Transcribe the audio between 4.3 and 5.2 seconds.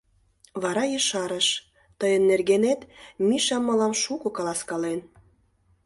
каласкален.